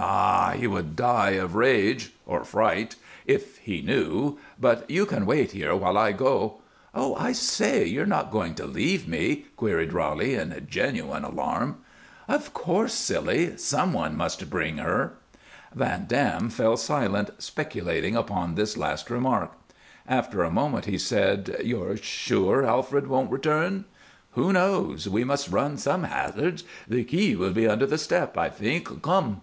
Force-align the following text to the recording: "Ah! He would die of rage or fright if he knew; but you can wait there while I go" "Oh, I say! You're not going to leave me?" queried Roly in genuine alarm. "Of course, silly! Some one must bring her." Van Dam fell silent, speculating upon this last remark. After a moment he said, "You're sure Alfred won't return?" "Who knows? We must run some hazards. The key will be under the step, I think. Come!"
"Ah! 0.00 0.52
He 0.56 0.68
would 0.68 0.94
die 0.94 1.30
of 1.30 1.56
rage 1.56 2.12
or 2.24 2.44
fright 2.44 2.94
if 3.26 3.56
he 3.58 3.82
knew; 3.82 4.38
but 4.56 4.88
you 4.88 5.04
can 5.06 5.26
wait 5.26 5.50
there 5.52 5.74
while 5.74 5.98
I 5.98 6.12
go" 6.12 6.58
"Oh, 6.94 7.16
I 7.16 7.32
say! 7.32 7.84
You're 7.84 8.06
not 8.06 8.30
going 8.30 8.54
to 8.54 8.64
leave 8.64 9.08
me?" 9.08 9.46
queried 9.56 9.92
Roly 9.92 10.36
in 10.36 10.66
genuine 10.70 11.24
alarm. 11.24 11.78
"Of 12.28 12.54
course, 12.54 12.94
silly! 12.94 13.56
Some 13.56 13.92
one 13.92 14.16
must 14.16 14.48
bring 14.48 14.76
her." 14.76 15.14
Van 15.74 16.04
Dam 16.06 16.48
fell 16.48 16.76
silent, 16.76 17.30
speculating 17.40 18.14
upon 18.14 18.54
this 18.54 18.76
last 18.76 19.10
remark. 19.10 19.50
After 20.06 20.44
a 20.44 20.50
moment 20.52 20.84
he 20.84 20.96
said, 20.96 21.56
"You're 21.64 21.96
sure 21.96 22.64
Alfred 22.64 23.08
won't 23.08 23.32
return?" 23.32 23.84
"Who 24.34 24.52
knows? 24.52 25.08
We 25.08 25.24
must 25.24 25.50
run 25.50 25.76
some 25.76 26.04
hazards. 26.04 26.62
The 26.86 27.02
key 27.02 27.34
will 27.34 27.52
be 27.52 27.66
under 27.66 27.84
the 27.84 27.98
step, 27.98 28.38
I 28.38 28.48
think. 28.48 29.02
Come!" 29.02 29.42